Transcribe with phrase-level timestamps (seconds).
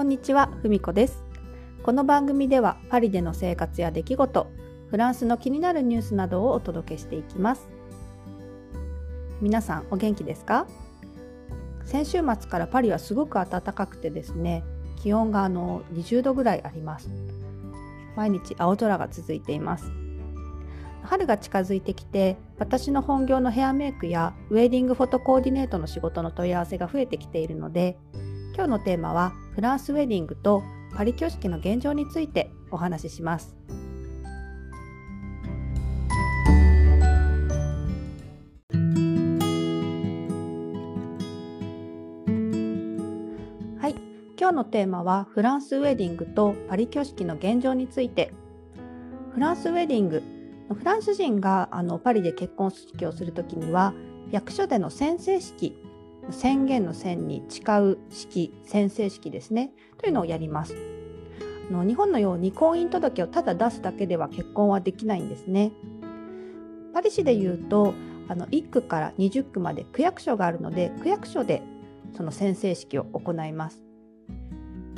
[0.00, 1.22] こんにちは、ふみこです。
[1.82, 4.46] この番組ではパリでの生活や出来事、
[4.88, 7.68] フランスの気になるニュースなどをお届けしていきます。
[9.42, 10.66] 皆さんお元気ですか？
[11.84, 14.64] 先週末からパリはすごく暖かくてですね、
[15.02, 17.10] 気温があの20度ぐらいあります。
[18.16, 19.92] 毎日青空が続いています。
[21.02, 27.98] 春が近づいてきて私の本業のヘアメイクやウェディングフォトコーディネートの仕事の問い合わせが増えてきているので
[28.54, 30.62] 今日のテーマはフランスウェディングと
[30.96, 33.54] パリ挙式の現状についてお話しします。
[43.78, 43.94] はい、
[44.38, 48.32] 今日のテーマはフランスウェディングとパリ挙式の現状について。
[49.34, 50.22] フランスウェディング、
[50.72, 53.92] フランス人があのパリで結婚式をするときには
[54.30, 55.76] 役所での宣誓式
[56.30, 59.72] 宣言の線に誓う式宣誓式ですね。
[59.98, 60.76] というのをやります。
[61.70, 65.72] あの日本のように婚姻届をただ出すだけでは結婚はできないんですね。
[66.92, 67.94] パリ市でいうと
[68.28, 71.62] あの1区から20区まで区役所があるので区役所で
[72.16, 73.82] その宣誓式を行います。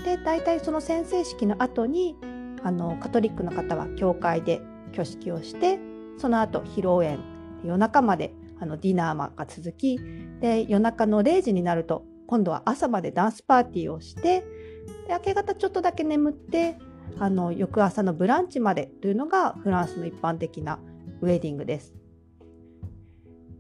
[0.05, 2.17] で大体その宣誓式の後に
[2.63, 4.61] あのカトリックの方は教会で
[4.93, 5.79] 挙式をして
[6.19, 7.19] その後披露宴
[7.65, 8.33] 夜中まで
[8.63, 9.99] あのディナーが続き
[10.41, 14.45] で夜中の0時になると今度は朝までダンスパーティーをしてで
[15.11, 16.79] 明け方ちょっとだけ眠って
[17.19, 20.79] あの翌朝のブランチまでというのがフランスの一般的な
[21.21, 21.95] ウェディングです。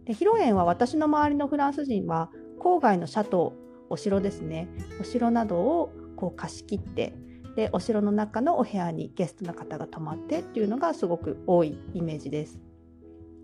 [0.04, 4.68] で披露宴は私の周りのフランス人は郊外のシャトーお城ですね
[5.00, 7.12] お城などをこう貸し切って
[7.56, 12.60] でお城の中のお部屋にゲストの方が泊まってっていうのがすごく多いイメージです。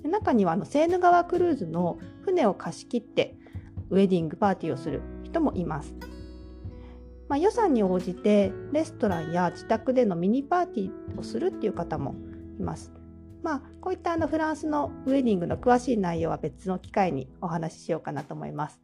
[0.04, 3.36] 中にはあのセーヌ川クルーズの船を貸し切って
[3.90, 5.94] ウェディングパーティーをする人もいます。
[7.28, 12.14] まあ、予算に応じてレストランや自宅でのミニパーティーをするっていう方も
[12.58, 12.92] います。
[13.42, 18.80] まあ、こういったあのフランスのウェディングの詳しい内容は別の機会にお話ししようかなと思います。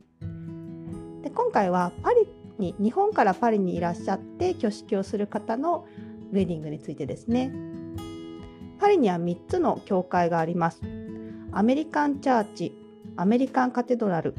[1.23, 2.29] で今回はパリ
[2.59, 5.87] に日本からパリにいらっしゃって挙式をする方の
[6.33, 7.53] ウェディングについてですね。
[8.79, 10.83] パリには3つの教会があります。
[11.55, 12.77] アメリカンチャーチ、
[13.17, 14.35] アメリカンカテドラル、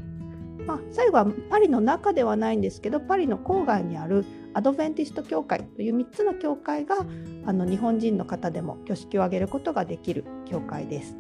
[0.65, 7.05] まあ、最後はパリの中ではないんですけどパリの郊外にあるアドベンティスト教会という3つの教会が
[7.45, 11.15] あの日本人の方でも挙式を挙げることができる教会です。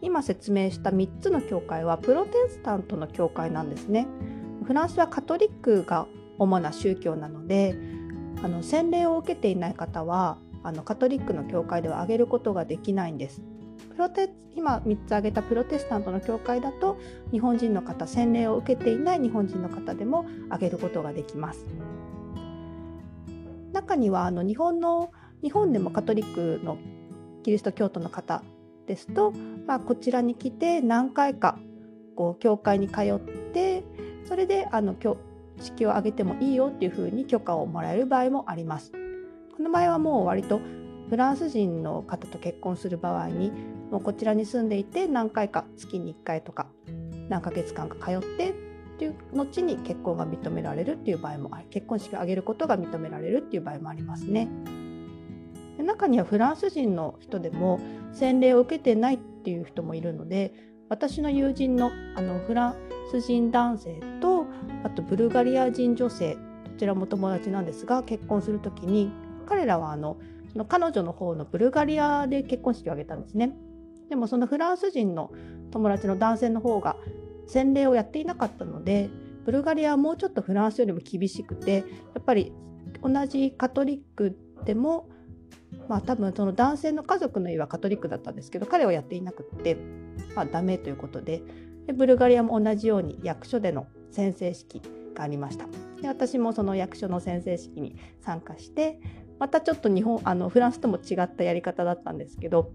[0.00, 4.06] 今説明した3つの教会はプロテスタントの教会なんですね。
[4.64, 6.06] フランスはカトリックが
[6.38, 7.76] 主な宗教なので
[8.42, 13.42] あの洗礼を受けていない方はあのカトリックの教会では挙げることができないんです。
[13.90, 16.98] プロテ今3つ挙げたプロテスタントの教会だと
[17.30, 21.64] 日本人の方洗礼を受けていない日本人の方でも挙げることができます。
[23.72, 25.10] 中にはあの日本の
[25.42, 26.78] 日本でもカトリックの
[27.42, 28.42] キリスト教徒の方
[28.86, 29.32] ですと、
[29.66, 31.58] まあ、こちらに来て何回か
[32.14, 33.18] こう教会に通っ
[33.52, 33.82] て
[34.24, 34.94] それであの
[35.60, 38.92] 式を挙げてもいいよっていうふうに許可をもらえる場合もあります。
[39.56, 40.60] この場合はもう割と
[41.12, 43.52] フランス人の方と結婚する場合に
[43.90, 46.68] もうこちらに住んでいて何回か月に1回とか
[47.28, 48.52] 何ヶ月間か通ってっ
[48.98, 54.48] ていう後に結婚が認められるっていう場合も結婚式を挙げることが認められるっていう場合もありますね。
[55.76, 57.78] で中にはフランス人の人でも
[58.14, 60.54] 洗礼を受けてないっていう人もいるので
[60.88, 62.74] 私の友人のあのフラン
[63.10, 64.46] ス人男性と
[64.82, 66.38] あとブルガリア人女性
[66.70, 69.12] どちらも友達なんですが結婚する時に
[69.44, 70.16] 彼らはあの
[70.52, 73.54] その彼女の方のブルガリアで結婚式を挙げたんですね。
[74.08, 75.32] でもそのフランス人の
[75.70, 76.96] 友達の男性の方が
[77.46, 79.08] 洗礼をやっていなかったので
[79.44, 81.82] ブルガリアはもうちょっとフランスよりも厳しくてや
[82.20, 82.52] っぱり
[83.02, 85.08] 同じカトリックでも
[85.88, 89.76] まあ多分その男性の家族の家はカトリックだったんですけど彼はやっていなくって、
[90.36, 91.42] まあ、ダメということで
[91.86, 94.82] でブルガリアも同じように役所での宣誓式
[95.14, 95.66] がありました
[96.00, 99.00] で私もその役所の宣誓式に参加して
[99.42, 102.70] またちょっと日本あのフランスとも違ったやり方だったんですけど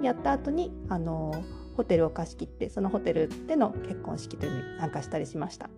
[0.00, 1.42] やった後にあの
[1.76, 5.68] ホテルを貸し切ってそのホテルでの結婚式というのに参加したりしました。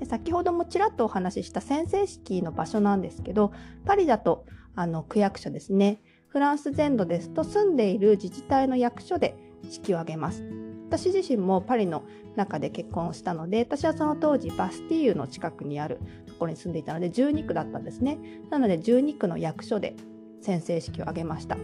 [0.00, 3.52] で先ほどもちらっとお話しした宣誓式の場所なんですけど
[3.84, 4.44] パリだと
[4.74, 9.36] あの区役所ですねフランス全土ですと住んでいる自治体の役所で
[9.70, 10.65] 式を挙げます。
[10.88, 12.04] 私自身もパリの
[12.36, 18.18] 中で結婚したので私はその当時バスティーユの近くにあるところに住んでいたので12区だったんですね
[18.50, 19.96] なので12区の役所で
[20.42, 21.56] 宣誓式を挙げました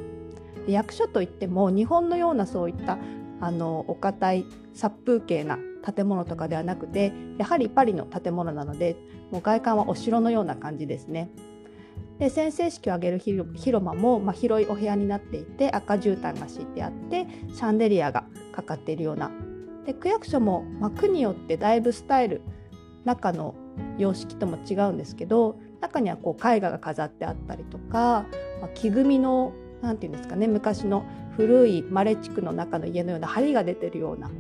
[0.67, 2.99] 役所といっても日本のようなそういった
[3.41, 8.97] あのお堅い殺風景な建物とかではなくてやはりパリの建物なので
[9.31, 11.31] もう外観はお城のような感じですね。
[12.19, 19.31] で先生式を挙げる広間も、まあ、広いお部屋になっていて赤絨毯が敷いてあってシャンデリアがかかっているような
[19.87, 22.43] で区役所も、まあ、区によってだいぶスタイル
[23.05, 23.55] 中の
[23.99, 28.27] 様式とも違うんですけど中にはこう絵画が飾ってあったりとか、
[28.61, 31.05] まあ、木組みの何て言うんですかね昔の
[31.37, 34.31] 古いマレ地区の中の家のような梁が出てるような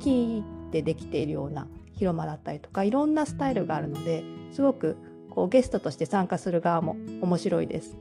[0.00, 4.96] 木でできているような広間だったりとかいろんなスタイルがあるのですごく
[5.30, 7.98] こうゲストとして参加する側も面白いです。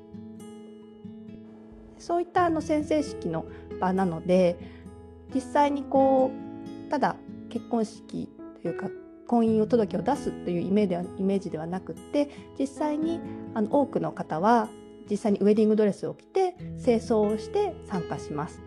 [1.98, 3.46] そういったあの先生式の
[3.82, 4.58] 場なので
[5.33, 6.31] 実際にこ
[6.88, 7.16] うただ
[7.50, 8.30] 結婚式
[8.62, 8.89] というか
[9.27, 12.30] 婚姻届を出すというイメージではイメージではなくって
[12.60, 13.19] 実際に
[13.54, 14.69] あの多くの方は
[15.10, 18.62] 実際にウェディングドレスを着て清掃をして参加します。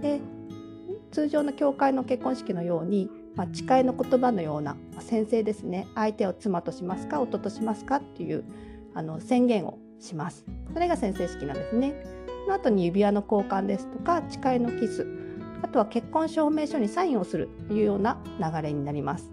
[0.00, 0.20] で
[1.10, 5.86] 通常の教会の結婚式のようにまあ、誓いの言葉のような宣誓ですね。
[5.94, 8.44] 相手を妻としますか夫としますかっていう
[8.94, 10.44] あの宣言をします。
[10.72, 11.94] それが宣誓式なんですね。
[12.48, 15.06] の後に指輪の交換ですとか誓いのキス
[15.62, 19.30] あとは結婚証明書にサインをするというような流れになります。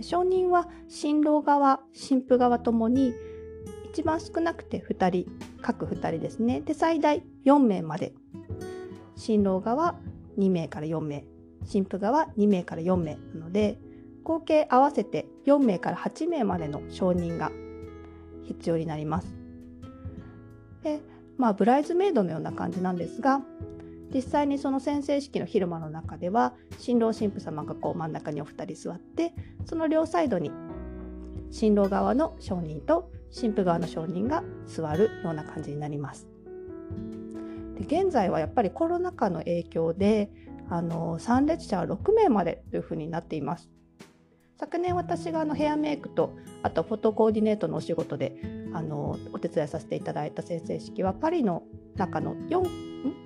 [0.00, 3.14] 証人は新郎側新婦側ともに
[3.92, 6.60] 一番少なくて2人各2人ですね。
[6.60, 8.12] で最大4名まで。
[9.16, 9.94] 新郎側
[10.38, 11.24] 2名から4名。
[11.64, 13.14] 新婦側2名から4名。
[13.34, 13.78] なので
[14.24, 17.52] 合計合わせて4名から8名までの承認が
[18.44, 19.41] 必要になります。
[20.82, 21.00] で
[21.38, 23.42] まあブライズメイドのような感じなんですが
[24.14, 29.34] 実際にその宣誓式の広間の中では新郎新婦様がこう真ん中にお二人座って
[29.64, 30.50] その両サイドに
[31.50, 36.28] 新郎側の証人と新婦側の証人が座るような感じになります。
[37.78, 40.30] で現在はやっぱりコロナ禍の影響で
[40.68, 43.71] あの参列者は6名までというふうになっています。
[44.62, 48.36] 昨年私があのヘアメイクとあとフォトコーディネートのお仕事で
[48.72, 51.64] あのお手伝いさせていただいた先生式はパリの
[51.96, 52.62] 中の4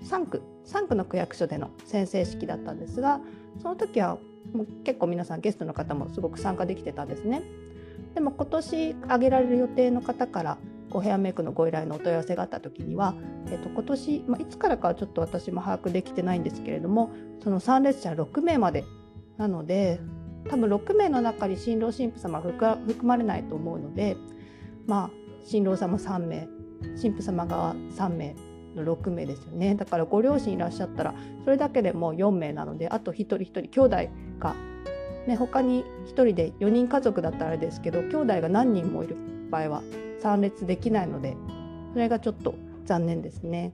[0.02, 3.20] 3区？3区の区役所での先生式だったんですが
[3.60, 4.16] その時は
[4.54, 7.42] もう結構皆さんゲストの方もすごく参加できてたんですね。
[8.14, 10.56] でも今年挙げられる予定の方から
[10.88, 13.12] こうヘアメイクのご依頼のお問い合わせがあった時には、
[13.48, 17.10] えー、と今年、まあ、いつからかはちょっと私も把握できてないんですけれども
[17.44, 18.84] その参列者6名まで
[19.36, 20.00] なので
[20.48, 24.16] 多分6名の中に新郎新婦様含まれないと思うので
[24.86, 25.10] まあ
[25.44, 26.48] 新郎様3名
[26.96, 28.34] 新婦様が3名
[28.74, 31.14] の6名ですよねだからご両親いらっしゃったら
[31.44, 33.96] それだけでもう4名なのであと一人一人兄弟
[34.38, 34.54] が、
[35.26, 39.16] ね、他に1人で4人家族だったらあれですけど兄弟が何人もいる
[39.50, 39.82] 場合は
[40.20, 41.36] 参列できないので
[41.92, 42.54] それがちょっと
[42.84, 43.72] 残念ですね。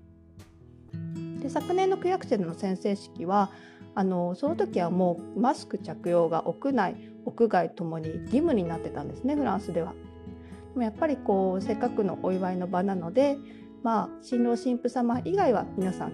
[1.40, 3.50] で昨年の区役所での宣誓式は
[3.94, 9.92] あのその時はもうマスク着用が屋内屋外ともに義務になってたんですねフランスでは。
[10.72, 13.36] でもやっぱりこうせっかくのお祝いの場なので、
[13.82, 16.12] まあ、新郎新婦様以外は皆さん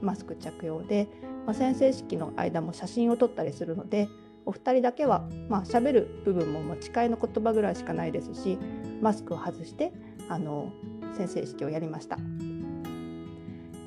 [0.00, 1.08] マスク着用で、
[1.44, 4.08] まあ、宣誓式の間も写真を撮ったりするので
[4.46, 8.58] お二人だけはまあ喋る部分も誓いの言葉ぐらいしかないですし
[9.00, 9.92] マスクを外して
[10.28, 10.72] あの
[11.16, 12.18] 宣誓式をやりました。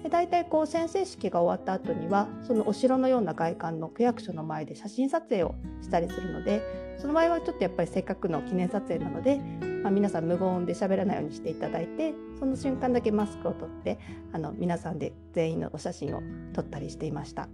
[0.06, 6.62] で大体こう宣誓式が終わった後にはそのお城のような外観の区役所の前で写真撮影をしたりするので
[7.00, 9.38] その場合はちょっとやっぱりせっかくの記念撮影なので、
[9.82, 13.98] まあ、皆さん無言で喋らないようにしていただいてその瞬間だけマスクを取って
[14.32, 16.22] あの皆さんで全員のお写真を
[16.54, 17.50] 撮ったりしていました。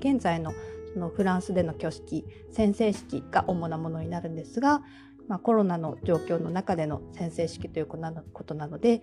[0.00, 0.52] 現在の
[0.92, 4.82] そのフランスでの挙式宣誓式が主なものになるんですが、
[5.28, 7.96] まあ、コロナの状況の中での宣誓式というこ
[8.42, 9.02] となので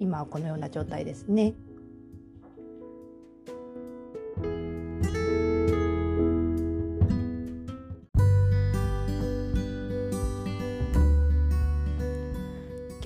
[0.00, 1.54] 今はこのような状態ですね。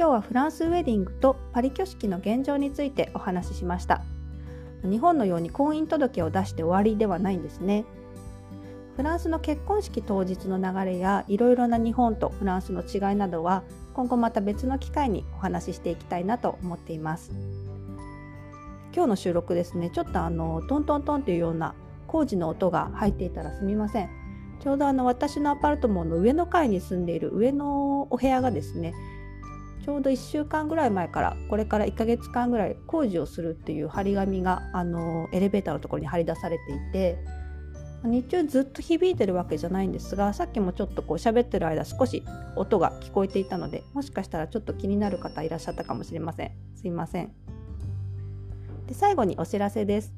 [0.02, 4.02] 今日はフランスウェディングとパリ挙式の現状についてお話ししました。
[4.82, 7.84] 日本のように婚姻届を出して終わりではないんですね。
[8.96, 13.62] フランスの結婚式当日の流れやいろいろな日本とフランスの違いなどは
[13.94, 17.32] 今後また別の機会にお話ししていきたいなと思っています。
[18.94, 21.74] 今日の収録ですねちょっとあのトントントンというような
[22.06, 24.10] 工事の音が入っていたらすみません。
[24.60, 28.94] ちょうどあの私のアパートモンの上の階に住んでいる上のお部屋がですね
[29.84, 37.18] ちょうど1週間ぐらい前からこれから1ヶ月間ぐらい工事をするっていう張り紙があのエレベーターのところに張り出されていて
[38.04, 42.22] 日中ずっと響いてるわけじゃないんですがさっきもちょっとこう喋ってる間少し
[42.56, 46.52] 音が聞こえていたのでもしかしたらちょっと気になる方いらっしゃったかもしれません。
[46.74, 47.32] すいません。
[48.86, 50.14] で最後にお知らせです。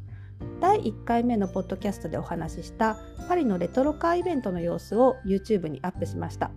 [0.60, 2.96] 第1回目のポッドキャストでお話しした
[3.28, 6.50] パリのレトロカーイベントの様子を YouTube にアップしました。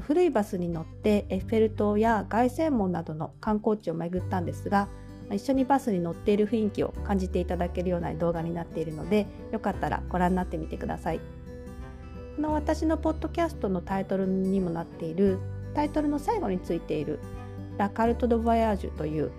[0.00, 4.88] 古いバスに乗ってエッフェル塔や凱旋門などの観光地を巡ったんですが
[5.34, 11.20] 一緒にバスに乗っている雰囲気を感じていただけるような動画になっているのでよかったらご覧になってみてください。
[12.36, 15.38] この私のポッドキャストのタイトルにもなっている
[15.74, 17.20] タイトルの最後についている
[17.76, 19.30] ラカルト・ド・ヴァヤージュという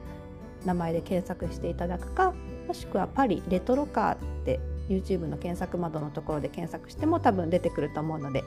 [0.66, 2.34] 名前で検索していただくか
[2.68, 8.44] もしくはパリレトロカーって YouTube の検索窓のところで検索しても多分出てくると思うので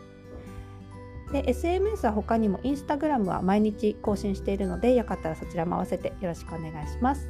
[1.35, 7.29] で SMS は他にも Instagram は毎日更新しているのでよかったらそちらも合わせてよろしくお願いします。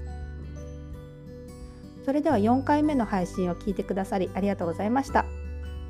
[2.05, 5.25] それでは4回目の配信を聞いてくださりありがとうございました。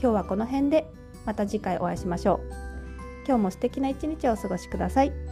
[0.00, 0.87] 今日はこの辺で
[1.26, 2.40] また次回お会いしましょう。
[3.26, 5.24] 今日も素敵な一日をお過ごしください。